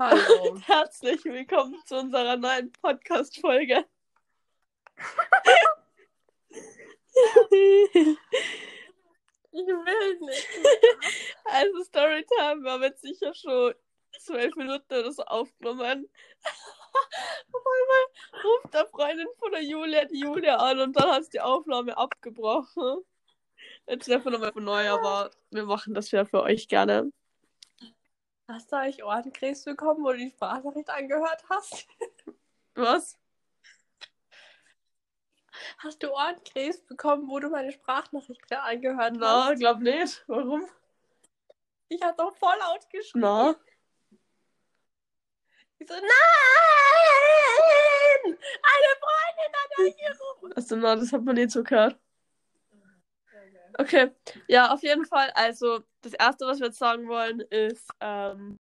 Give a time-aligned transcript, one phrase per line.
[0.00, 0.58] Hallo.
[0.66, 3.84] Herzlich willkommen zu unserer neuen Podcast-Folge.
[9.52, 10.48] Ich will nicht.
[11.44, 13.74] Also Storytime, wir haben jetzt sicher schon
[14.18, 16.08] zwölf Minuten oder so aufgenommen.
[17.52, 21.40] Auf einmal ruft der Freundin von der Julia die Julia an und dann hat die
[21.40, 23.04] Aufnahme abgebrochen.
[23.86, 27.12] Jetzt einfach nochmal von neu, aber wir machen das ja für euch gerne.
[28.46, 31.86] Hast du eigentlich Ohrenkrebs bekommen, wo du die Sprachnachricht angehört hast?
[32.74, 33.18] Was?
[35.78, 39.58] Hast du Ohrenkrebs bekommen, wo du meine Sprachnachricht angehört Na, hast?
[39.60, 40.24] glaub nicht.
[40.26, 40.68] Warum?
[41.88, 43.20] Ich habe doch voll laut geschrien.
[43.22, 43.56] Na?
[45.78, 46.10] Ich so, nein!
[48.26, 50.52] Eine Freundin hat angerufen.
[50.54, 51.98] Also, na, das hat man nicht so gehört.
[53.76, 54.12] Okay,
[54.46, 55.30] ja, auf jeden Fall.
[55.34, 58.58] Also, das Erste, was wir jetzt sagen wollen, ist ähm,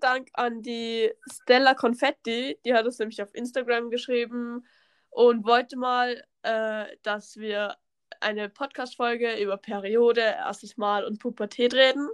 [0.00, 2.58] Dank an die Stella Confetti.
[2.64, 4.66] Die hat es nämlich auf Instagram geschrieben
[5.10, 7.76] und wollte mal, äh, dass wir
[8.20, 12.08] eine Podcast-Folge über Periode, erstes Mal und Pubertät reden.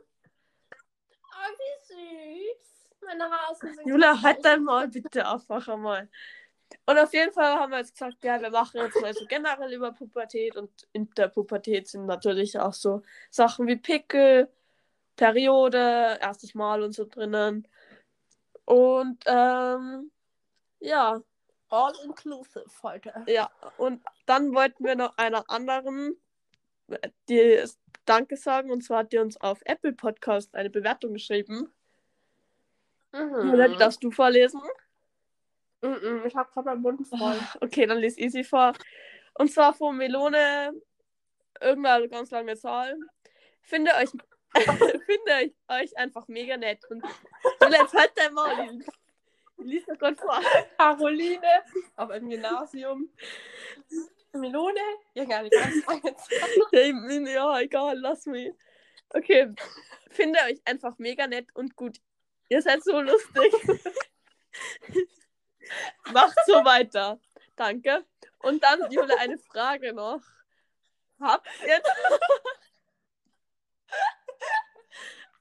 [0.75, 2.89] Oh, wie süß.
[3.05, 6.09] Meine Hasen sind Jula, so halt dein Maul bitte einfach einmal.
[6.85, 9.73] Und auf jeden Fall haben wir jetzt gesagt, ja, wir machen jetzt mal so generell
[9.73, 14.49] über Pubertät und in der Pubertät sind natürlich auch so Sachen wie Pickel,
[15.17, 17.67] Periode, erstes Mal und so drinnen.
[18.65, 20.11] Und ähm,
[20.81, 21.21] ja,
[21.69, 23.13] All inclusive heute.
[23.27, 26.17] ja, und dann wollten wir noch einer anderen
[27.29, 27.65] die
[28.05, 31.73] Danke sagen und zwar hat die uns auf Apple Podcast eine Bewertung geschrieben.
[33.13, 33.79] Mhm.
[33.79, 34.61] darfst du vorlesen?
[35.83, 37.39] Mhm, Ich habe gerade meinen Mund voll.
[37.61, 38.73] Okay, dann lies easy vor.
[39.35, 40.73] Und zwar von Melone,
[41.61, 42.97] irgendeine ganz lange Zahl.
[43.63, 44.11] Finde euch,
[44.55, 46.85] finde euch, euch einfach mega nett.
[46.89, 48.81] Und und jetzt halt dein Maul.
[49.59, 50.41] Ich lies das gerade vor.
[50.79, 51.41] Caroline
[51.97, 53.11] auf einem Gymnasium.
[54.33, 54.81] Melone?
[55.15, 56.03] Ja, gar nicht Zeit.
[56.73, 58.53] Ja, egal, lass mich.
[59.11, 59.53] Okay,
[60.11, 61.99] finde euch einfach mega nett und gut.
[62.49, 63.53] Ihr seid so lustig.
[66.13, 67.19] Macht so weiter.
[67.57, 68.05] Danke.
[68.41, 70.21] Und dann, Jule, eine Frage noch.
[71.21, 71.83] Habt ihr,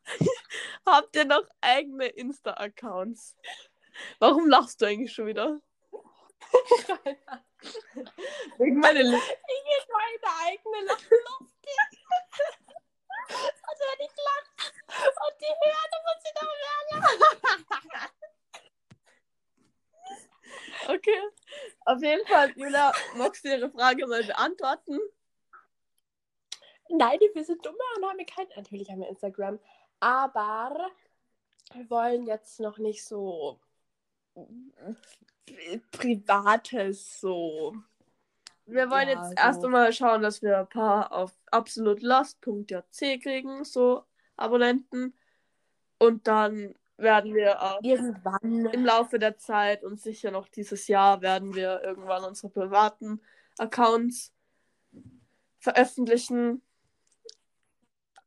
[0.85, 3.35] Habt ihr noch eigene Insta-Accounts?
[4.19, 5.59] Warum lachst du eigentlich schon wieder?
[8.58, 11.56] Wegen meiner Li Ich meine eigene Lachluft.
[13.28, 14.52] Also wenn ich lache
[15.28, 18.25] und die hören, dann muss ich doch mehr lachen.
[20.88, 21.22] Okay.
[21.86, 25.00] Auf jeden Fall, Julia, magst du ihre Frage mal beantworten?
[26.90, 28.47] Nein, wir sind dumme und haben kein.
[28.56, 29.59] Natürlich haben wir Instagram.
[30.00, 30.91] Aber
[31.74, 33.59] wir wollen jetzt noch nicht so
[35.91, 37.75] Privates so.
[38.66, 39.35] Wir wollen Ja, jetzt so.
[39.35, 44.03] erst einmal schauen, dass wir ein paar auf absolutlast.jc kriegen, so
[44.38, 45.18] Abonnenten.
[45.97, 48.66] Und dann werden wir auch Irgendwann.
[48.68, 53.22] im Laufe der Zeit und sicher noch dieses Jahr werden wir irgendwann unsere privaten
[53.58, 54.34] Accounts
[55.60, 56.62] veröffentlichen.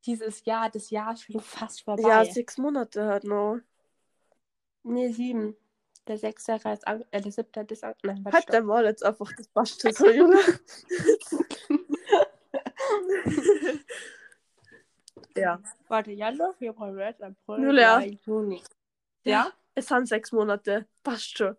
[0.06, 2.08] Dieses Jahr, das Jahr ist schon fast vorbei.
[2.08, 3.58] Ja, sechs Monate halt noch.
[4.82, 5.56] Nee, sieben.
[6.06, 7.94] Der sechste ist an, äh, der siebte ist an.
[8.02, 10.38] Nein, Halt dein Maul jetzt einfach, das schon so, Julia.
[15.40, 15.62] ja.
[15.88, 17.98] Warte, Januar, Februar, März, April, Julia.
[17.98, 18.62] Mai, Juni.
[19.24, 19.52] Ja?
[19.74, 20.86] Es sind sechs Monate.
[21.02, 21.56] Passt schon.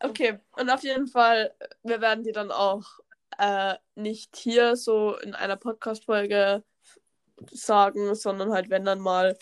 [0.00, 2.84] Okay, und auf jeden Fall, wir werden die dann auch
[3.38, 6.62] äh, nicht hier so in einer Podcast-Folge
[7.50, 9.36] sagen, sondern halt, wenn dann mal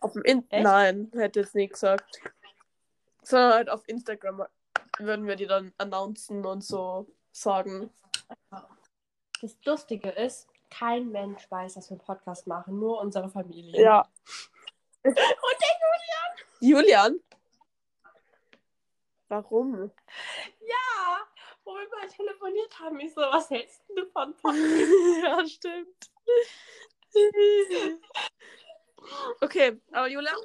[0.00, 0.64] auf dem In Echt?
[0.64, 2.20] Nein, hätte jetzt nie gesagt.
[3.22, 4.44] Sondern halt auf Instagram
[4.98, 7.90] würden wir die dann announcen und so sagen.
[9.40, 10.48] Das Lustige ist,
[10.78, 13.80] kein Mensch weiß, dass wir einen Podcast machen, nur unsere Familie.
[13.80, 14.08] Ja.
[15.04, 15.74] Und der
[16.64, 17.20] Julian?
[19.28, 19.90] Warum?
[20.60, 21.18] Ja,
[21.64, 24.34] wo wir mal telefoniert haben, ich so, was hältst du von
[25.22, 26.10] ja, stimmt.
[29.40, 30.36] okay, aber Julian,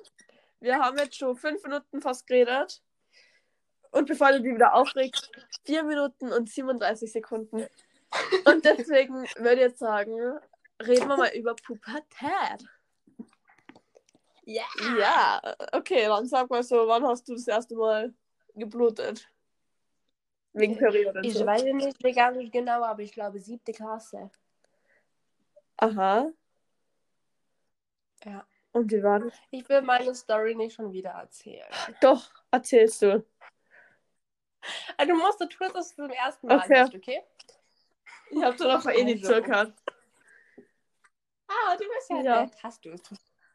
[0.60, 2.82] wir haben jetzt schon fünf Minuten fast geredet.
[3.92, 5.32] Und bevor du dich wieder aufregst,
[5.64, 7.66] vier Minuten und 37 Sekunden.
[8.46, 10.40] Und deswegen würde ich jetzt sagen,
[10.82, 12.66] reden wir mal über Pubertät.
[14.44, 14.64] Ja.
[14.98, 18.14] Ja, okay, dann sag mal so, wann hast du das erste Mal
[18.56, 19.30] geblutet?
[20.54, 21.22] Wegen Periode.
[21.24, 21.46] Ich so.
[21.46, 24.32] weiß nicht gar nicht genau, aber ich glaube siebte Klasse.
[25.78, 26.32] Aha.
[28.26, 28.46] Ja.
[28.72, 29.34] Und wie war das?
[29.52, 31.68] Ich will meine Story nicht schon wieder erzählen.
[32.02, 33.26] Doch, erzählst du.
[34.98, 36.84] Also, du musst, du tust es zum ersten Mal Okay.
[36.84, 37.24] nicht, okay?
[38.32, 39.40] Ich hab doch noch eh nicht Also.
[39.42, 39.74] zugehört.
[41.48, 42.42] Ah, du bist ja, Ja.
[42.42, 42.56] nett.
[42.64, 43.02] Hast du es.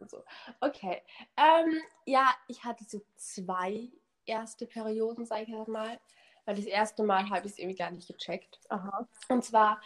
[0.07, 0.23] So.
[0.61, 1.03] Okay.
[1.37, 3.91] Ähm, ja, ich hatte so zwei
[4.27, 5.99] erste Perioden, sag ich jetzt mal.
[6.45, 8.61] Weil das erste Mal habe ich es irgendwie gar nicht gecheckt.
[8.69, 9.09] Aha.
[9.29, 9.81] Und zwar.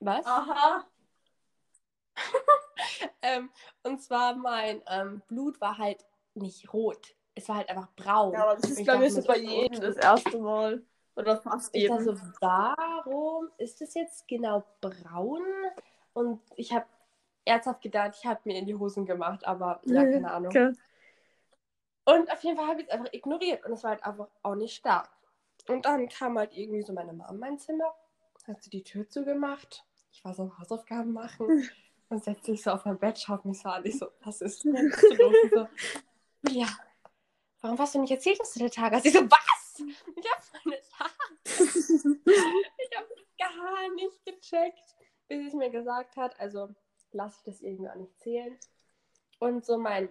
[0.00, 0.26] Was?
[0.26, 0.84] Aha.
[3.22, 3.50] Ähm,
[3.82, 6.04] und zwar mein ähm, Blut war halt
[6.34, 7.16] nicht rot.
[7.34, 8.34] Es war halt einfach braun.
[8.34, 10.82] Ja, aber das ist, glaube ich, mir bei jedem das erste Mal.
[11.16, 12.04] Oder fast Ich jedem.
[12.04, 15.42] dachte so, warum ist das jetzt genau braun?
[16.12, 16.86] Und ich habe
[17.44, 20.48] ernsthaft gedacht, ich habe mir in die Hosen gemacht, aber ja, keine Ahnung.
[20.48, 20.72] Okay.
[22.06, 24.54] Und auf jeden Fall habe ich es einfach ignoriert und es war halt einfach auch
[24.54, 25.08] nicht stark.
[25.68, 27.94] Und dann kam halt irgendwie so meine Mama in mein Zimmer,
[28.46, 29.84] hat sie die Tür zugemacht.
[30.12, 31.70] Ich war so am Hausaufgaben machen
[32.10, 33.84] und setzt sich so auf mein Bett, schaut mich so an.
[33.86, 34.92] Ich so, was ist denn
[35.54, 35.66] so
[36.50, 36.66] ja,
[37.62, 39.06] warum hast du nicht erzählt, dass du den Tag hast?
[39.06, 39.63] Ich so, was?
[39.78, 41.12] Ich habe meine Tage.
[42.78, 44.96] Ich habe gar nicht gecheckt,
[45.28, 46.38] bis es mir gesagt hat.
[46.38, 46.74] Also
[47.12, 48.58] lasse ich das irgendwie auch nicht zählen.
[49.38, 50.08] Und so mein,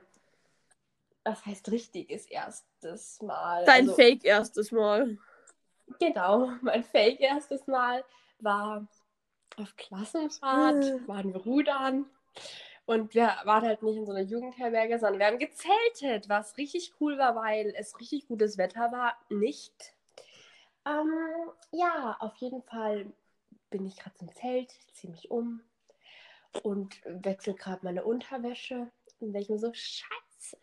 [1.23, 3.65] was heißt richtiges erstes Mal?
[3.65, 5.17] Dein also, Fake erstes Mal.
[5.99, 8.03] Genau, mein Fake erstes Mal
[8.39, 8.87] war
[9.57, 11.07] auf Klassenfahrt, Hm.
[11.07, 12.05] waren wir rudern.
[12.85, 16.93] Und wir waren halt nicht in so einer Jugendherberge, sondern wir haben gezeltet, was richtig
[16.99, 19.17] cool war, weil es richtig gutes Wetter war.
[19.29, 19.95] Nicht.
[20.85, 23.05] Ähm, ja, auf jeden Fall
[23.69, 25.61] bin ich gerade zum Zelt, ziehe mich um
[26.61, 28.91] und wechsle gerade meine Unterwäsche.
[29.19, 30.57] Und denke mir so, scheiße.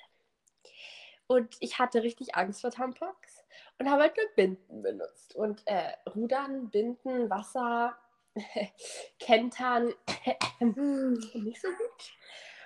[1.27, 3.45] Und ich hatte richtig Angst vor Tampons
[3.79, 5.35] und habe halt nur Binden benutzt.
[5.35, 7.97] Und äh, Rudern, Binden, Wasser,
[9.19, 9.93] Kentern,
[10.61, 12.13] nicht so gut.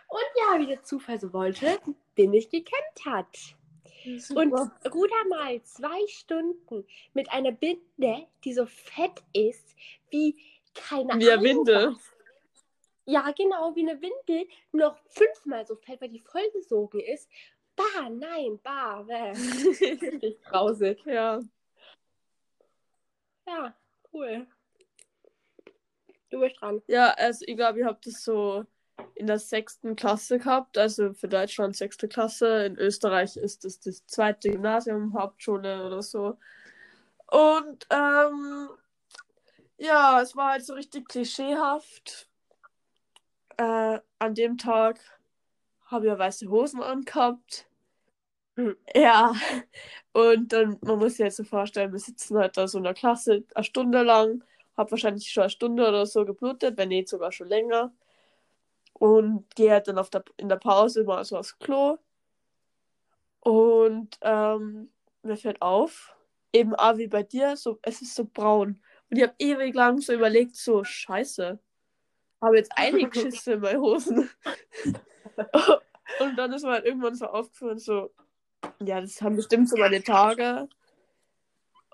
[0.09, 1.79] Und ja, wie der Zufall so wollte,
[2.15, 3.57] bin ich gekentert.
[4.35, 4.53] Und
[4.93, 9.75] ruder mal zwei Stunden mit einer Binde, die so fett ist,
[10.11, 10.37] wie
[10.75, 12.15] keine Wie eine was.
[13.07, 17.31] Ja, genau, wie eine Windel, noch fünfmal so fett, weil die vollgesogen ist.
[17.77, 19.01] Bah, nein, bah.
[19.07, 21.05] Richtig grausig.
[21.07, 21.41] ja.
[23.47, 23.77] Ja,
[24.13, 24.47] cool.
[26.35, 26.83] Du bist dran.
[26.89, 28.65] Ja, also ich glaube, ich habe das so
[29.15, 32.67] in der sechsten Klasse gehabt, also für Deutschland sechste Klasse.
[32.67, 36.37] In Österreich ist das das zweite Gymnasium, Hauptschule oder so.
[37.31, 38.69] Und ähm,
[39.79, 42.29] ja, es war halt so richtig klischeehaft.
[43.57, 44.99] Äh, an dem Tag
[45.87, 47.69] habe ich ja weiße Hosen angehabt.
[48.57, 48.77] Hm.
[48.93, 49.35] Ja,
[50.13, 52.95] und dann, man muss sich jetzt so vorstellen, wir sitzen halt da so in der
[52.95, 54.43] Klasse eine Stunde lang,
[54.77, 57.93] habe wahrscheinlich schon eine Stunde oder so geblutet, wenn nicht sogar schon länger.
[58.93, 61.99] Und gehe halt dann auf der, in der Pause mal so aufs Klo.
[63.41, 64.91] Und ähm,
[65.23, 66.17] mir fällt auf,
[66.53, 68.81] eben auch wie bei dir, so, es ist so braun.
[69.11, 71.59] Und ich habe ewig lang so überlegt, so, scheiße.
[72.41, 74.31] Habe jetzt einige Schisse in meine Hosen.
[76.21, 78.13] Und dann ist mir halt irgendwann so aufgefallen, so,
[78.83, 80.69] ja, das haben bestimmt so meine Tage.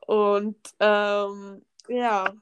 [0.06, 2.34] Und ähm, ja,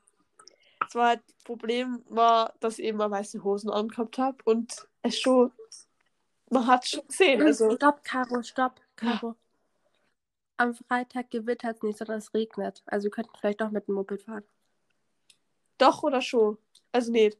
[0.88, 5.18] das war halt, Problem war, dass ich eben mal weiße Hosen angehabt habe und es
[5.18, 5.52] schon,
[6.50, 9.36] man hat schon gesehen, also Stopp, Caro, stopp, Caro.
[10.56, 12.82] Am Freitag gewittert es nicht, sondern es regnet.
[12.86, 14.44] Also wir könnten vielleicht doch mit dem Moped fahren.
[15.76, 16.56] doch oder schon.
[16.90, 17.38] Also nicht.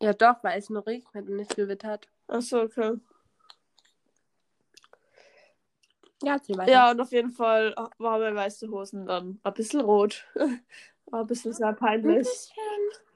[0.00, 2.08] Ja, doch, weil es nur regnet und nicht gewittert.
[2.28, 2.98] Achso, okay.
[6.22, 6.38] Ja.
[6.66, 10.26] Ja, und auf jeden Fall waren meine weiße Hosen dann ein bisschen rot.
[11.10, 12.26] War ein bisschen sehr peinlich.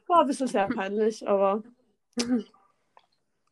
[0.06, 1.62] War ein bisschen sehr peinlich, aber.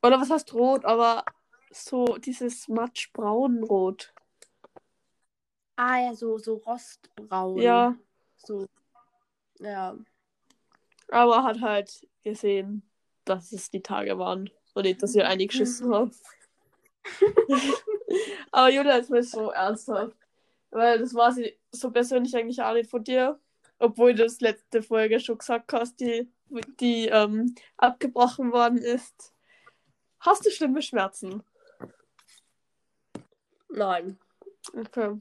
[0.02, 0.84] Oder was heißt rot?
[0.84, 1.24] Aber
[1.70, 4.12] so dieses matschbraun-rot.
[5.76, 7.58] Ah ja, so, so rostbraun.
[7.58, 7.96] Ja,
[8.36, 8.66] So.
[9.58, 9.96] Ja.
[11.08, 12.82] aber hat halt gesehen,
[13.24, 14.50] dass es die Tage waren.
[14.74, 16.10] Und nicht, dass ich einig geschissen habe.
[18.50, 20.16] aber Julia, jetzt mal so ernsthaft.
[20.70, 23.38] Weil das war sie so persönlich eigentlich auch nicht von dir.
[23.82, 26.30] Obwohl du das letzte Folge schon gesagt hast, die,
[26.78, 29.34] die ähm, abgebrochen worden ist.
[30.20, 31.42] Hast du schlimme Schmerzen?
[33.68, 34.20] Nein.
[34.72, 35.20] Okay.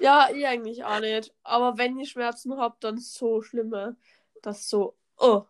[0.00, 1.32] Ja, ich eigentlich auch nicht.
[1.44, 3.96] Aber wenn ich Schmerzen habe, dann so schlimme,
[4.42, 5.44] dass so, oh,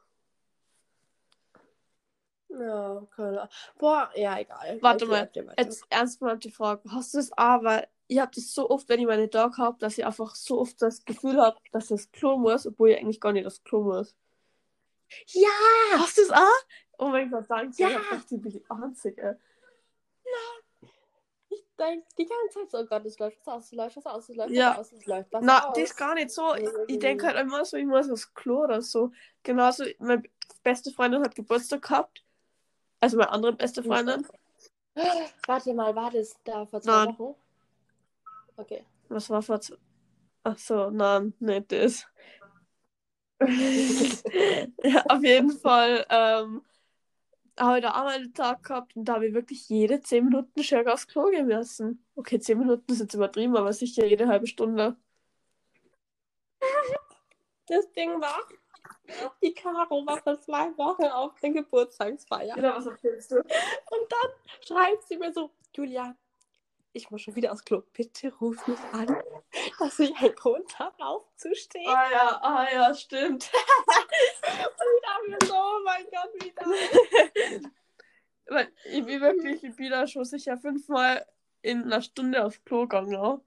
[2.50, 3.49] Ja, keine Ahnung.
[3.78, 4.78] Boah, ja, egal.
[4.80, 8.68] Warte Okay, mal, jetzt ernsthaft die Frage, hast du es aber, ich habe das so
[8.70, 11.88] oft, wenn ich meine Dog habe, dass ich einfach so oft das Gefühl habe, dass
[11.88, 14.14] das Klo muss, obwohl ich eigentlich gar nicht das Klo muss.
[15.28, 15.49] Ja!
[15.99, 16.64] Hast du es auch?
[16.99, 17.75] Oh mein Gott, danke.
[17.82, 17.88] Ja.
[17.88, 19.38] Ich hab gedacht, die einzige.
[21.50, 24.06] Ich denke die ganze Zeit so, oh Gott, es läuft was aus, es läuft was
[24.06, 24.76] aus, es läuft Ja.
[24.78, 25.75] aus, es läuft was Na, aus.
[25.75, 26.54] das ist gar nicht so.
[26.54, 29.12] Ich, ich denke halt immer so, ich muss aufs Klo oder so.
[29.42, 30.23] Genauso, meine
[30.62, 32.25] beste Freundin hat Geburtstag gehabt.
[33.00, 34.26] Also meine andere beste Freundin.
[35.46, 37.18] Warte mal, war das da vor zwei Nein.
[37.18, 37.34] Wochen?
[38.56, 38.84] Okay.
[39.08, 39.76] Was war vor zwei...
[40.44, 42.06] Ach so, nein, nicht das.
[43.40, 43.46] ja,
[45.08, 46.62] auf jeden Fall ähm,
[47.58, 50.26] habe ich da auch mal einen Tag gehabt und da habe ich wirklich jede 10
[50.26, 52.04] Minuten schön aufs Klo gehen müssen.
[52.14, 54.96] Okay, 10 Minuten ist jetzt übertrieben, aber sicher jede halbe Stunde.
[57.66, 58.40] Das Ding war,
[59.42, 62.54] die Caro war vor zwei Wochen auf der Geburtstagsfeier.
[62.54, 63.37] Genau, was erzählst du?
[63.37, 63.46] Und
[64.11, 64.30] dann
[64.61, 66.16] schreibt sie mir so, Julia,
[66.94, 67.82] ich muss schon wieder aufs Klo.
[67.92, 69.06] Bitte ruf mich an,
[69.78, 71.88] dass ich einen Grund habe, aufzustehen.
[71.88, 73.50] Ah ja, ah ja, stimmt.
[74.46, 76.68] Und ich dachte so, oh mein Gott, wie das.
[78.46, 81.26] Weil ich bin wirklich, ich bin da schon sicher fünfmal
[81.62, 83.16] in einer Stunde aufs Klo gegangen.
[83.16, 83.42] Und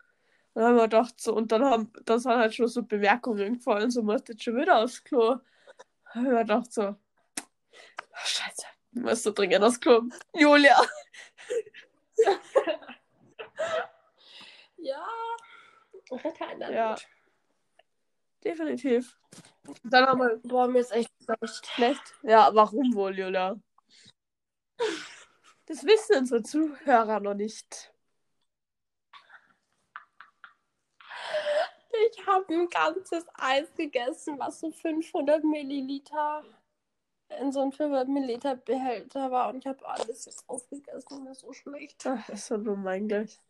[0.53, 3.91] dann haben wir gedacht, so, und dann haben, das waren halt schon so Bemerkungen gefallen,
[3.91, 5.37] so, musst jetzt schon wieder aufs Klo.
[6.13, 10.01] Dann haben wir gedacht, so, oh, Scheiße, ich muss so dringend aufs Klo.
[10.33, 10.81] Julia.
[14.87, 15.05] Ja,
[16.11, 16.95] Ritter in der Ja.
[18.41, 19.19] Definitiv.
[19.83, 21.67] Dann haben wir Boah, mir ist echt schlecht.
[21.67, 22.13] schlecht.
[22.23, 23.59] Ja, warum wohl, Julia?
[25.65, 27.93] Das wissen unsere Zuhörer noch nicht.
[32.11, 36.45] Ich habe ein ganzes Eis gegessen, was so 500 Milliliter
[37.41, 39.49] in so einem 500 Milliliter Behälter war.
[39.49, 41.23] Und ich habe alles jetzt aufgegessen.
[41.25, 42.05] Mir ist so schlecht.
[42.05, 43.41] Ach, das ist so dumm eigentlich.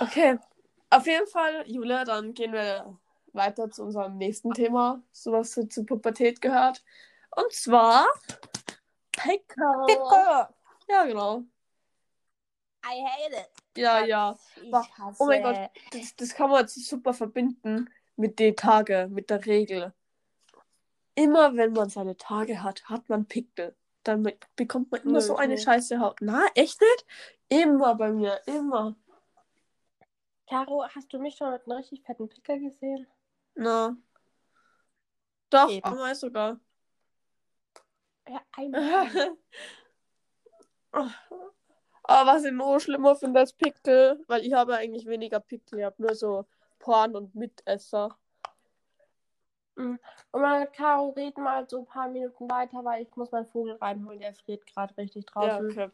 [0.00, 0.38] Okay,
[0.90, 2.98] auf jeden Fall, Julia, dann gehen wir
[3.32, 6.82] weiter zu unserem nächsten Thema, so was so zur Pubertät gehört.
[7.30, 8.06] Und zwar
[9.12, 9.64] Pickel.
[10.88, 11.42] Ja, genau.
[12.84, 13.50] I hate it.
[13.76, 14.36] Ja, ja.
[14.70, 15.58] Wa- hasse oh mein Gott.
[15.90, 19.92] Das, das kann man jetzt super verbinden mit den Tage, mit der Regel.
[21.14, 23.74] Immer wenn man seine Tage hat, hat man Pickel.
[24.04, 25.60] Dann be- bekommt man immer Nö, so eine nee.
[25.60, 26.18] scheiße Haut.
[26.20, 27.06] Na, echt nicht?
[27.48, 28.94] Immer bei mir, immer.
[30.48, 33.06] Caro, hast du mich schon mit einem richtig fetten Pickel gesehen?
[33.54, 33.96] Na.
[35.50, 35.84] Doch, Eben.
[35.84, 36.60] einmal sogar.
[38.28, 39.36] Ja, einmal.
[40.92, 41.10] Aber
[42.32, 46.00] was ich noch schlimmer finde als Pickel, weil ich habe eigentlich weniger Pickel, ich habe
[46.02, 46.46] nur so
[46.78, 48.16] Porn und Mitesser.
[49.76, 50.00] Und
[50.32, 54.20] meine Caro, reden mal so ein paar Minuten weiter, weil ich muss meinen Vogel reinholen.
[54.20, 55.70] Der friert gerade richtig draußen.
[55.70, 55.90] okay.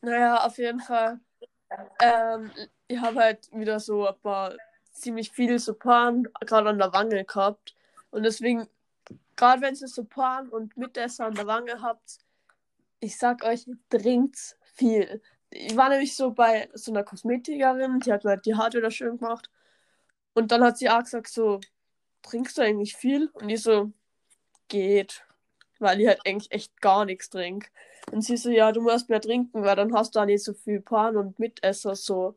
[0.00, 1.20] Naja, auf jeden Fall.
[2.00, 2.50] Ähm,
[2.88, 4.54] ich habe halt wieder so ein paar
[4.92, 7.74] ziemlich viele so Porn gerade an der Wange gehabt.
[8.10, 8.68] Und deswegen,
[9.36, 12.18] gerade wenn ihr so Porn und Mitesser an der Wange habt,
[13.00, 15.22] ich sag euch, trinkt's viel.
[15.50, 18.90] Ich war nämlich so bei so einer Kosmetikerin, die hat mir halt die Haare wieder
[18.90, 19.50] schön gemacht.
[20.34, 21.60] Und dann hat sie auch gesagt, so,
[22.22, 23.28] trinkst du eigentlich viel?
[23.34, 23.92] Und ich so,
[24.68, 25.24] geht.
[25.82, 27.68] Weil ich halt eigentlich echt gar nichts trinke.
[28.12, 30.54] Und sie so, ja, du musst mehr trinken, weil dann hast du auch nicht so
[30.54, 32.36] viel Porn und Mitesser, so.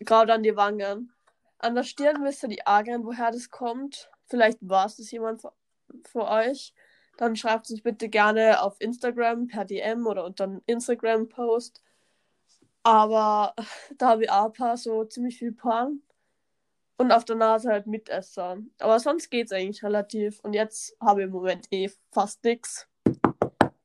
[0.00, 1.12] Gerade an die Wangen.
[1.58, 4.10] An der Stirn wisst ihr die Argen, woher das kommt.
[4.26, 6.74] Vielleicht war es das jemand von euch.
[7.16, 11.82] Dann schreibt uns bitte gerne auf Instagram per DM oder unter einen Instagram-Post.
[12.82, 13.54] Aber
[13.98, 16.02] da habe ich auch ein paar so ziemlich viel Porn.
[17.00, 18.58] Und auf der Nase halt Mitesser.
[18.78, 20.38] Aber sonst geht's eigentlich relativ.
[20.40, 22.86] Und jetzt habe ich im Moment eh fast nix.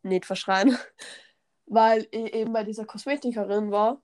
[0.04, 0.78] Nicht verschreien.
[1.66, 4.02] Weil ich eben bei dieser Kosmetikerin war.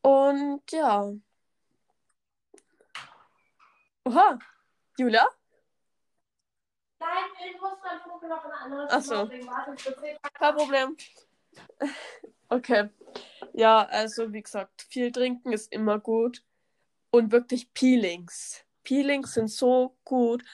[0.00, 1.12] Und ja.
[4.06, 4.38] Oha.
[4.96, 5.28] Julia?
[7.00, 7.10] Nein,
[7.46, 9.10] ich muss meinen Vogel noch in ein anderes Ach so.
[9.10, 9.46] Zimmer bringen.
[9.48, 10.96] Warte, ich bin Kein Problem.
[12.50, 12.88] Okay.
[13.52, 16.42] Ja, also wie gesagt, viel trinken ist immer gut.
[17.10, 18.64] Und wirklich Peelings.
[18.84, 20.44] Peelings sind so gut.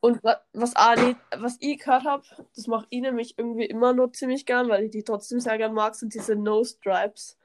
[0.00, 3.92] Und wa- was, auch nicht, was ich gehört habe, das mache ich nämlich irgendwie immer
[3.94, 7.38] noch ziemlich gern, weil ich die trotzdem sehr gern mag, sind diese Nose Stripes.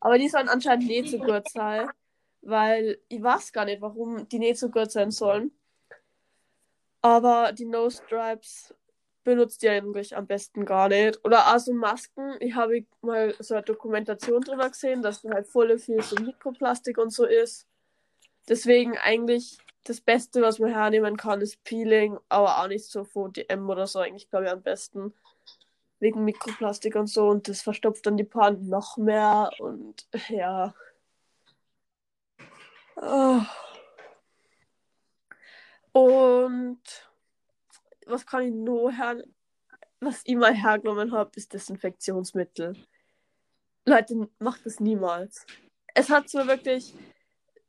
[0.00, 1.88] Aber die sollen anscheinend nicht so gut sein,
[2.40, 5.52] weil ich weiß gar nicht, warum die nicht so gut sein sollen.
[7.02, 8.74] Aber die Nose Stripes
[9.24, 11.24] benutzt ihr eigentlich am besten gar nicht.
[11.24, 12.34] Oder also Masken.
[12.40, 16.98] Ich habe mal so eine Dokumentation drüber gesehen, dass da halt voll viel so Mikroplastik
[16.98, 17.68] und so ist.
[18.48, 23.32] Deswegen eigentlich das Beste, was man hernehmen kann, ist Peeling, aber auch nicht so von
[23.32, 25.14] DM oder so, eigentlich glaube ich am besten.
[26.00, 30.74] Wegen Mikroplastik und so und das verstopft dann die Poren noch mehr und ja.
[32.96, 33.40] Oh.
[35.92, 36.80] Und
[38.06, 39.22] was kann ich nur her
[40.02, 42.76] was ich mal hergenommen habe, ist Desinfektionsmittel.
[43.86, 45.46] Leute, macht das niemals.
[45.94, 46.94] Es hat zwar wirklich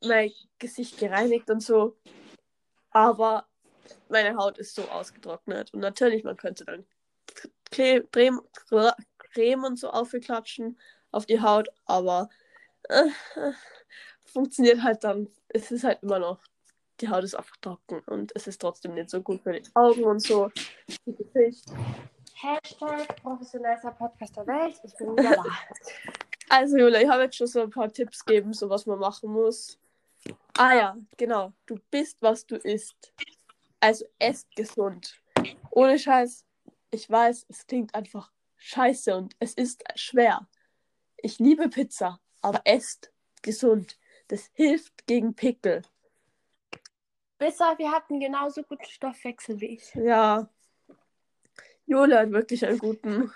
[0.06, 1.98] mein Gesicht gereinigt und so,
[2.92, 3.48] aber
[4.10, 5.74] meine Haut ist so ausgetrocknet.
[5.74, 6.86] Und natürlich, man könnte dann
[7.72, 8.08] Creme,
[9.34, 10.78] Creme und so aufklatschen
[11.12, 12.30] auf die Haut, aber
[12.90, 13.10] äh,
[14.26, 15.30] funktioniert halt dann.
[15.50, 16.40] Es ist halt immer noch,
[17.02, 20.04] die Haut ist einfach trocken und es ist trotzdem nicht so gut für die Augen
[20.04, 20.52] und so.
[21.06, 21.66] Gesicht.
[22.36, 24.76] Hashtag professionellster Podcast der Welt.
[24.84, 25.44] Ich bin wieder da.
[26.50, 29.32] Also, Julia, ich habe jetzt schon so ein paar Tipps gegeben, so was man machen
[29.32, 29.80] muss.
[30.58, 31.54] Ah ja, genau.
[31.66, 33.14] Du bist, was du isst.
[33.80, 35.20] Also, esst gesund.
[35.72, 36.46] Ohne Scheiß.
[36.92, 40.48] Ich weiß, es klingt einfach scheiße und es ist schwer.
[41.18, 43.12] Ich liebe Pizza, aber esst
[43.42, 43.98] gesund.
[44.28, 45.82] Das hilft gegen Pickel.
[47.40, 49.94] Auf, wir hatten genauso guten Stoffwechsel wie ich.
[49.96, 50.50] Ja.
[51.86, 53.34] Jola hat wirklich einen guten.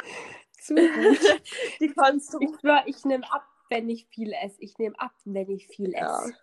[0.60, 1.40] Zu gut.
[1.80, 2.38] Die kannst du.
[2.40, 2.50] ich
[2.86, 4.60] ich nehme ab, wenn ich viel esse.
[4.60, 6.22] Ich nehme ab, wenn ich viel Ja.
[6.24, 6.34] esse.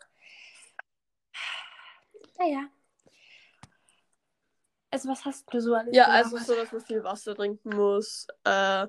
[2.37, 2.69] Naja.
[4.91, 6.47] Also, was hast du so alles Ja, also gelabert?
[6.47, 8.27] so, dass man viel Wasser trinken muss.
[8.43, 8.87] Äh,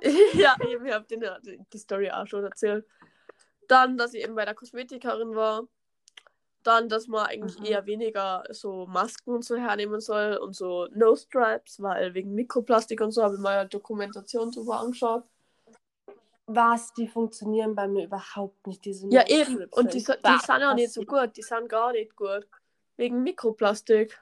[0.34, 1.24] ja, eben, ich habe den
[1.72, 2.86] die Story auch schon erzählt.
[3.68, 5.66] Dann, dass ich eben bei der Kosmetikerin war.
[6.62, 7.66] Dann, dass man eigentlich Mhm.
[7.66, 13.00] eher weniger so Masken und so hernehmen soll und so Nose Stripes, weil wegen Mikroplastik
[13.00, 15.24] und so habe ich mal Dokumentation drüber angeschaut.
[16.54, 19.64] Was, die funktionieren bei mir überhaupt nicht, diese Ja, eben.
[19.70, 21.36] Und die, die sind auch nicht so gut.
[21.36, 22.46] Die sind gar nicht gut.
[22.96, 24.20] Wegen Mikroplastik.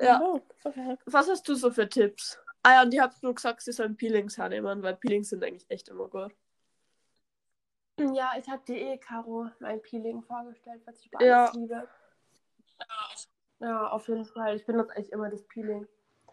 [0.00, 0.20] Ja.
[0.20, 0.98] Oh, okay.
[1.06, 2.38] Was hast du so für Tipps?
[2.64, 5.68] Ah ja, und ich habe nur gesagt, sie sollen Peelings hernehmen, weil Peelings sind eigentlich
[5.68, 6.34] echt immer gut.
[7.98, 11.44] Ja, ich habe dir eh, Caro, mein Peeling vorgestellt, was ich über Ja.
[11.44, 11.88] alles liebe.
[13.60, 14.56] Ja, auf jeden Fall.
[14.56, 15.86] Ich benutze eigentlich immer das Peeling.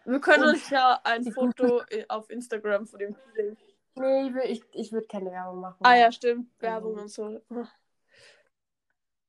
[0.10, 3.58] Wir können Und uns ja ein Foto auf Instagram von dem Peeling.
[3.96, 5.78] Nee, ich, ich, würde keine Werbung machen.
[5.82, 6.48] Ah ja, stimmt.
[6.48, 6.62] Ähm.
[6.62, 7.42] Werbung und so.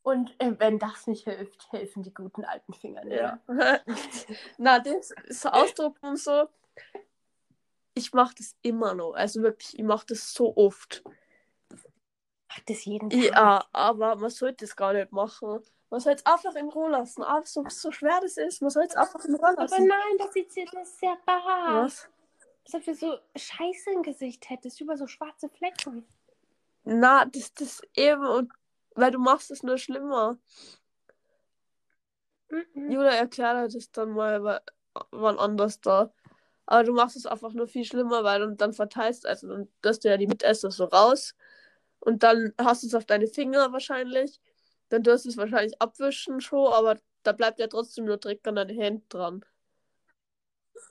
[0.03, 3.19] Und äh, wenn das nicht hilft, helfen die guten alten Fingernägel.
[3.19, 3.40] Ja.
[4.59, 6.49] Na, das ist so ausdrucken und so.
[7.93, 9.12] Ich mache das immer noch.
[9.12, 11.05] Also wirklich, ich mache das so oft.
[12.49, 13.21] Macht das jeden Tag.
[13.23, 15.61] Ja, aber man sollte es gar nicht machen.
[15.90, 17.22] Man soll es einfach in Ruhe lassen.
[17.22, 19.88] Aber so, so schwer das ist, man soll es einfach in Ruhe Aber lassen.
[19.88, 21.85] nein, das ist sehr bar.
[21.85, 22.09] Was?
[22.64, 26.07] Als ob du so Scheiße im Gesicht hättest, über so schwarze Flecken.
[26.85, 28.53] Na, das das eben und
[28.94, 30.38] weil du machst es nur schlimmer.
[32.48, 32.90] Mhm.
[32.90, 34.62] Julia erklärt dir das dann mal wa-
[35.11, 36.12] wann anders da.
[36.66, 40.05] Aber du machst es einfach nur viel schlimmer, weil du dann verteilst, also dann lässt
[40.05, 41.35] du ja die Mitesser so raus
[41.98, 44.40] und dann hast du es auf deine Finger wahrscheinlich.
[44.90, 48.57] Dann tust du es wahrscheinlich abwischen schon, aber da bleibt ja trotzdem nur Dreck an
[48.57, 49.44] deine Hände dran.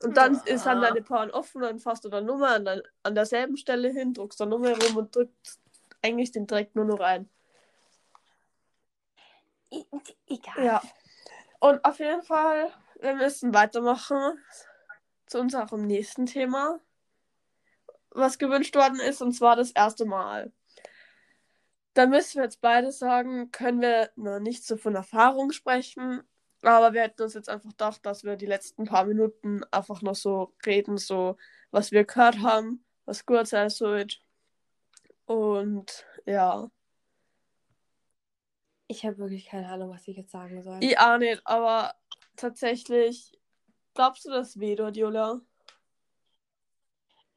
[0.02, 0.42] Und dann Ja.
[0.46, 3.90] ist dann deine Poren offen, dann fasst du dann nur mal an, an derselben Stelle
[3.90, 5.60] hin, druckst dann nur mal rum und drückst
[6.02, 7.30] eigentlich den Dreck nur noch rein.
[9.72, 9.84] E
[10.28, 10.66] egal.
[10.66, 10.82] Ja.
[11.60, 14.40] Und auf jeden Fall, wir müssen weitermachen
[15.26, 16.80] zu unserem nächsten Thema,
[18.12, 20.54] was gewünscht worden ist, und zwar das erste Mal.
[22.00, 26.24] Da müssen wir jetzt beide sagen, können wir noch nicht so von Erfahrung sprechen,
[26.62, 30.16] aber wir hätten uns jetzt einfach gedacht, dass wir die letzten paar Minuten einfach noch
[30.16, 31.36] so reden, so
[31.72, 34.16] was wir gehört haben, was gut sein sollte.
[35.26, 36.72] Und ja,
[38.88, 40.78] Ich habe wirklich keine Ahnung, was ich jetzt sagen soll.
[40.80, 41.96] ich auch nicht, aber
[42.38, 43.38] tatsächlich,
[43.94, 45.42] glaubst du, das weh dort, Julia?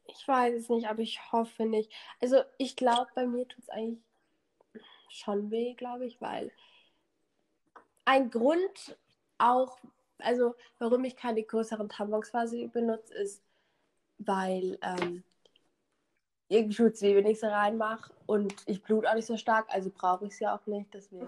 [0.05, 1.93] Ich weiß es nicht, aber ich hoffe nicht.
[2.21, 3.99] Also ich glaube, bei mir tut es eigentlich
[5.13, 6.51] schon weh, glaube ich, weil
[8.05, 8.97] ein Grund
[9.39, 9.79] auch,
[10.19, 13.43] also warum ich keine größeren Tampons quasi benutze, ist,
[14.19, 15.23] weil ähm,
[16.49, 20.33] ich Schutzzwiebel nicht so reinmache und ich blut auch nicht so stark, also brauche ich
[20.33, 20.93] es ja auch nicht.
[20.93, 21.27] Deswegen,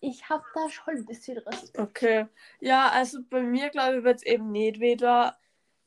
[0.00, 1.78] ich habe da schon ein bisschen Respekt.
[1.78, 2.26] Okay.
[2.60, 5.38] Ja, also bei mir, glaube ich, wird es eben nicht weder.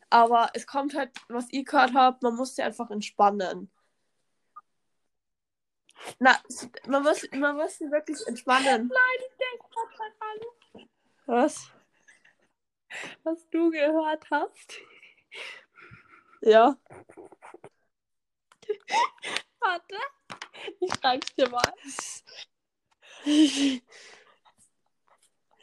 [0.10, 3.70] Aber es kommt halt, was ich gehört habe, man muss sich einfach entspannen.
[6.20, 6.42] Na,
[6.88, 8.92] man muss, man muss sich wirklich entspannen.
[11.26, 11.72] Was?
[13.24, 14.80] Was du gehört hast.
[16.42, 16.78] Ja.
[19.60, 19.98] Warte,
[20.80, 21.74] ich schreib's dir mal.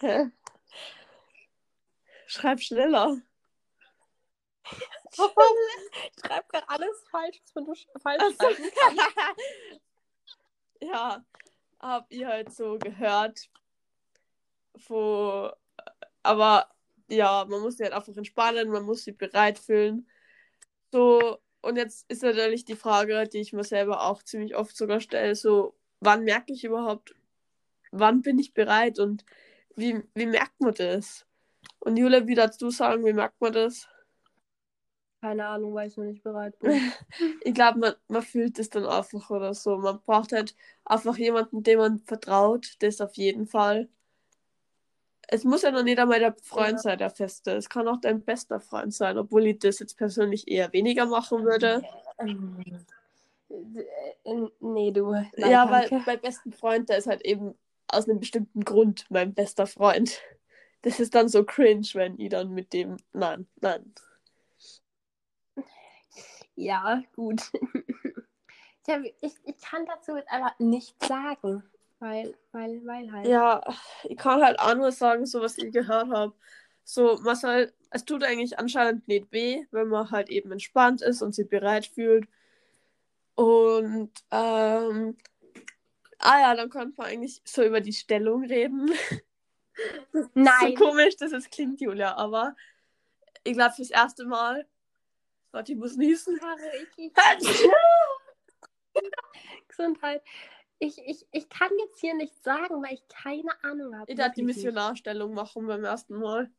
[0.00, 0.30] Hä?
[2.26, 3.16] Schreib schneller.
[4.64, 7.66] Ich schreibe gerade alles falsch, was man
[8.00, 8.98] falsch schreiben kann.
[10.84, 11.24] ja,
[11.80, 13.50] hab ihr halt so gehört,
[14.88, 15.50] wo
[16.24, 16.68] Aber
[17.08, 20.08] ja, man muss sich halt einfach entspannen, man muss sich bereit fühlen.
[20.92, 25.00] So, und jetzt ist natürlich die Frage, die ich mir selber auch ziemlich oft sogar
[25.00, 27.14] stelle, so, wann merke ich überhaupt,
[27.92, 29.24] wann bin ich bereit und
[29.76, 31.26] wie, wie merkt man das?
[31.80, 33.88] Und Julia, wie darfst du sagen, wie merkt man das?
[35.24, 36.72] Keine Ahnung, weil ich noch nicht bereit bin.
[37.40, 39.78] ich glaube, man, man fühlt es dann einfach oder so.
[39.78, 43.88] Man braucht halt einfach jemanden, dem man vertraut, das auf jeden Fall.
[45.26, 46.78] Es muss ja noch nicht einmal der Freund ja.
[46.78, 47.52] sein, der Feste.
[47.52, 51.42] Es kann auch dein bester Freund sein, obwohl ich das jetzt persönlich eher weniger machen
[51.42, 51.80] würde.
[54.60, 55.10] Nee, du.
[55.10, 55.90] Nein, ja, danke.
[55.90, 57.54] weil mein besten Freund, der ist halt eben
[57.88, 60.20] aus einem bestimmten Grund mein bester Freund.
[60.82, 62.98] Das ist dann so cringe, wenn ich dann mit dem.
[63.14, 63.94] Nein, nein.
[66.56, 67.42] Ja, gut.
[69.20, 71.62] ich, ich kann dazu jetzt einfach nichts sagen.
[72.00, 73.26] Weil, weil, weil halt.
[73.26, 73.62] Ja,
[74.04, 76.34] ich kann halt auch nur sagen, so was ich gehört habe.
[76.84, 81.22] So, man soll, es tut eigentlich anscheinend nicht weh, wenn man halt eben entspannt ist
[81.22, 82.28] und sich bereit fühlt.
[83.36, 85.16] Und, ähm,
[86.18, 88.90] ah ja, dann könnte man eigentlich so über die Stellung reden.
[90.34, 90.76] Nein.
[90.76, 92.54] so komisch, dass es klingt, Julia, aber
[93.44, 94.66] ich glaube, fürs erste Mal.
[95.54, 96.38] Warte, ich muss niesen.
[99.68, 100.22] Gesundheit
[100.78, 104.10] ich, ich, ich kann jetzt hier nichts sagen, weil ich keine Ahnung habe.
[104.10, 106.50] Ich darf die Missionarstellung machen beim ersten Mal.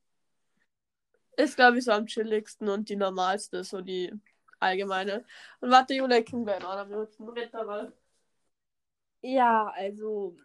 [1.38, 4.14] Ist, glaube ich, so am chilligsten und die normalste, so die
[4.60, 5.26] allgemeine.
[5.60, 7.94] Und warte, Julia, ich gleich noch einer Minuten reden,
[9.22, 10.38] Ja, also,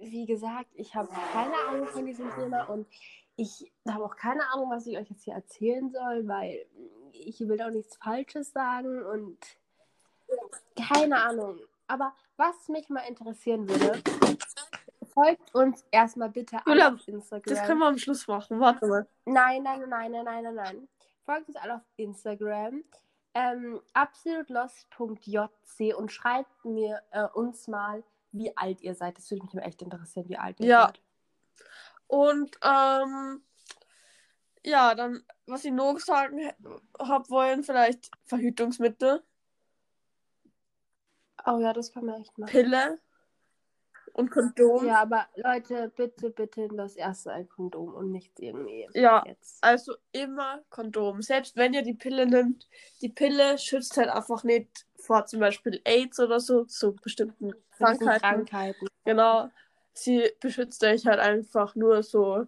[0.00, 2.86] wie gesagt, ich habe keine Ahnung von diesem Thema und
[3.36, 6.66] ich habe auch keine Ahnung, was ich euch jetzt hier erzählen soll, weil
[7.12, 9.38] ich will auch nichts Falsches sagen und
[10.76, 11.58] keine Ahnung.
[11.86, 14.02] Aber was mich mal interessieren würde,
[15.12, 17.54] folgt uns erstmal bitte alle auf Instagram.
[17.54, 18.58] Das können wir am Schluss machen.
[18.60, 19.06] Warte mal.
[19.24, 20.88] Nein, nein, nein, nein, nein, nein, nein.
[21.24, 22.84] Folgt uns alle auf Instagram.
[23.34, 29.16] Ähm, absolutlost.jc und schreibt mir äh, uns mal, wie alt ihr seid.
[29.16, 30.86] Das würde mich echt interessieren, wie alt ihr ja.
[30.86, 31.00] seid.
[32.12, 33.42] Und ähm,
[34.62, 36.40] ja, dann, was ich noch sagen
[36.98, 39.22] habe wollen, vielleicht Verhütungsmittel.
[41.46, 42.50] Oh ja, das kann man echt machen.
[42.50, 42.98] Pille
[44.12, 44.86] und Kondom.
[44.86, 48.86] Ja, aber Leute, bitte, bitte das erste ein Kondom und nichts irgendwie.
[48.92, 49.64] Ja, jetzt.
[49.64, 51.22] also immer Kondom.
[51.22, 52.68] Selbst wenn ihr die Pille nimmt,
[53.00, 58.20] die Pille schützt halt einfach nicht vor zum Beispiel AIDS oder so, zu bestimmten Krankheiten.
[58.20, 58.86] Krankheiten.
[59.06, 59.48] Genau.
[59.94, 62.46] Sie beschützt euch halt einfach nur so,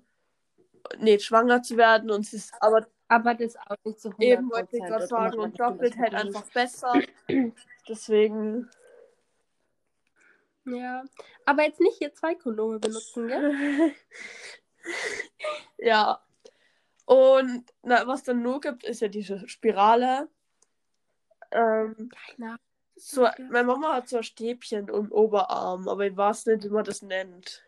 [0.98, 2.86] nicht schwanger zu werden und sie ist aber.
[3.06, 4.22] Aber das auch nicht so 100%.
[4.22, 6.94] Eben wollte ich gerade sagen, und doppelt halt einfach besser.
[7.88, 8.70] Deswegen.
[10.64, 11.04] Ja,
[11.44, 13.92] aber jetzt nicht hier zwei Kondome benutzen, gell?
[15.78, 16.24] ja.
[17.04, 20.28] Und na, was dann nur gibt, ist ja diese Spirale.
[21.50, 22.58] Ähm, Keine
[22.96, 26.84] so, meine Mama hat so ein Stäbchen im Oberarm, aber ich weiß nicht, wie man
[26.84, 27.64] das nennt.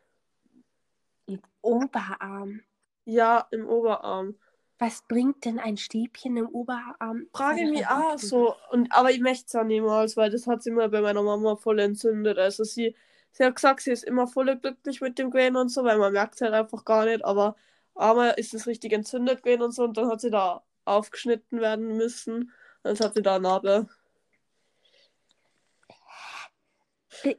[1.26, 2.60] Im Oberarm?
[3.04, 4.36] Ja, im Oberarm.
[4.78, 7.26] Was bringt denn ein Stäbchen im Oberarm?
[7.32, 8.54] Frage mich auch so.
[8.70, 11.56] Und, aber ich möchte es auch niemals, weil das hat sie immer bei meiner Mama
[11.56, 12.38] voll entzündet.
[12.38, 12.94] Also sie,
[13.32, 16.12] sie hat gesagt, sie ist immer voll glücklich mit dem gewesen und so, weil man
[16.12, 17.24] merkt es halt einfach gar nicht.
[17.24, 17.56] Aber
[17.94, 21.96] einmal ist es richtig entzündet gewesen und so und dann hat sie da aufgeschnitten werden
[21.96, 22.52] müssen.
[22.82, 23.88] Und jetzt hat sie da eine Narbe.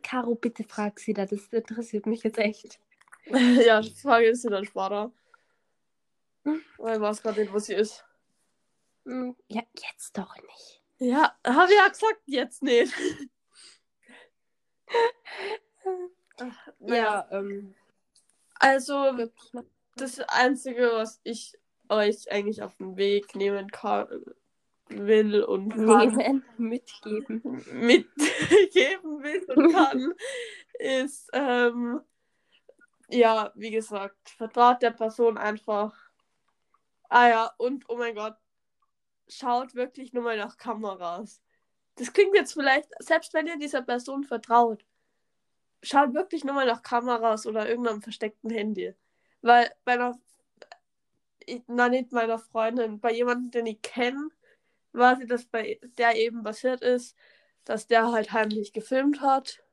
[0.04, 2.80] Caro, bitte frag sie da, das interessiert mich jetzt echt.
[3.26, 5.12] ja, die Frage sie dann später.
[6.78, 8.06] Weil ich weiß gerade nicht, wo sie ist.
[9.06, 10.82] Hm, ja, jetzt doch nicht.
[11.00, 12.94] Ja, habe ich ja gesagt, jetzt nicht.
[16.40, 17.76] Ach, ja, ähm.
[18.60, 19.30] Also,
[19.96, 21.58] das Einzige, was ich
[21.90, 24.08] euch eigentlich auf den Weg nehmen kann,
[24.90, 27.42] will und kann, mitgeben.
[27.74, 30.14] Mitgeben will und kann,
[30.80, 32.02] ist, ähm,
[33.10, 36.08] ja, wie gesagt, vertraut der Person einfach
[37.10, 38.36] Ah ja, und oh mein Gott,
[39.28, 41.42] schaut wirklich nur mal nach Kameras.
[41.96, 44.86] Das klingt jetzt vielleicht, selbst wenn ihr dieser Person vertraut,
[45.82, 48.94] schaut wirklich nur mal nach Kameras oder irgendeinem versteckten Handy.
[49.42, 50.20] Weil bei einer,
[51.68, 54.30] na nicht meiner Freundin, bei jemandem, den ich kenne,
[54.98, 57.16] war sie, dass bei der eben passiert ist,
[57.66, 59.64] dass der halt heimlich gefilmt hat.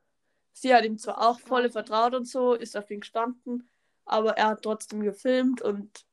[0.53, 3.69] Sie hat ihm zwar auch volle vertraut und so, ist auf ihn gestanden,
[4.05, 6.07] aber er hat trotzdem gefilmt und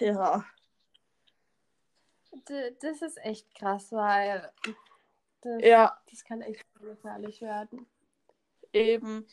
[0.00, 0.44] ja.
[2.80, 4.52] Das ist echt krass, weil
[5.40, 5.98] das, ja.
[6.10, 7.86] das kann echt gefährlich werden.
[8.72, 9.26] Eben.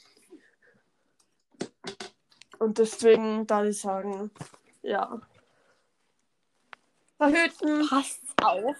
[2.60, 4.32] Und deswegen darf ich sagen,
[4.84, 5.20] ja.
[7.22, 8.76] Verhüten, Passt auf.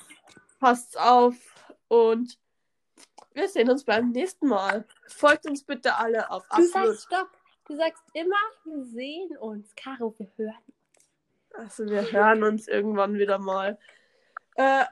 [0.60, 1.36] passt auf
[1.88, 2.40] und
[3.34, 4.84] wir sehen uns beim nächsten Mal.
[5.08, 6.74] Folgt uns bitte alle auf Du Absolut.
[6.88, 7.30] sagst stopp.
[7.68, 9.74] Du sagst immer, wir sehen uns.
[9.76, 10.74] Caro, wir hören.
[11.54, 13.78] Also wir hören uns irgendwann wieder mal.
[14.56, 14.86] Äh,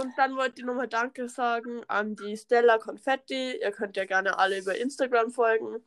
[0.00, 3.60] und dann wollte ich nochmal Danke sagen an die Stella Confetti.
[3.60, 5.84] Ihr könnt ja gerne alle über Instagram folgen.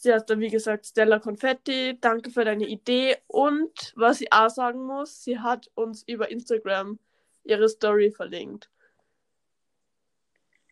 [0.00, 1.98] Sie hat da wie gesagt Stella Confetti.
[2.00, 3.16] Danke für deine Idee.
[3.26, 7.00] Und was ich auch sagen muss, sie hat uns über Instagram
[7.42, 8.70] ihre Story verlinkt.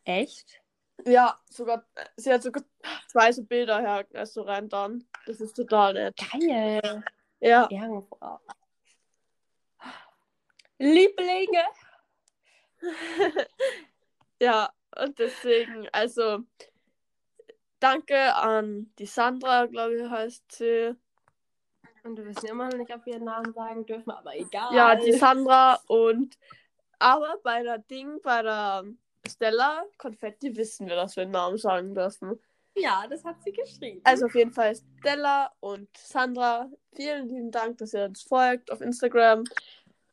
[0.05, 0.61] Echt?
[1.05, 1.85] Ja, sogar,
[2.15, 2.63] sie hat sogar
[3.09, 5.05] zwei so Bilder her, also rein dann.
[5.25, 6.15] Das ist total nett.
[6.31, 7.03] Geil.
[7.41, 8.39] Ja, Ehrenfrau.
[10.79, 11.65] Lieblinge.
[14.41, 16.45] ja, und deswegen, also,
[17.79, 20.95] danke an die Sandra, glaube ich, heißt sie.
[22.03, 24.73] Und wir wissen immer noch nicht, ob wir ihren Namen sagen dürfen, aber egal.
[24.73, 26.37] Ja, die Sandra und,
[26.99, 28.85] aber bei der Ding, bei der
[29.27, 32.39] Stella Konfetti wissen wir, dass wir den Namen sagen dürfen.
[32.75, 34.01] ja, das hat sie geschrieben.
[34.05, 38.79] Also auf jeden Fall Stella und Sandra, vielen lieben Dank, dass ihr uns folgt auf
[38.79, 39.43] Instagram.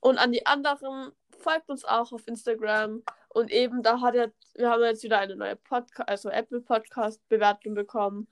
[0.01, 3.03] Und an die anderen, folgt uns auch auf Instagram.
[3.35, 7.21] Und eben da hat jetzt, wir haben jetzt wieder eine neue Podcast, also Apple Podcast
[7.29, 8.29] Bewertung bekommen.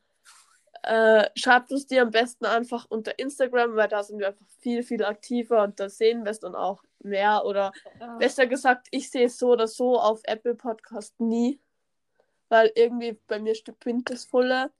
[0.84, 4.82] Äh, schreibt uns die am besten einfach unter Instagram, weil da sind wir einfach viel,
[4.82, 7.44] viel aktiver und da sehen wir es dann auch mehr.
[7.44, 8.16] Oder Ja.
[8.16, 11.60] besser gesagt, ich sehe es so oder so auf Apple Podcast nie.
[12.48, 14.70] Weil irgendwie bei mir spinnt das volle.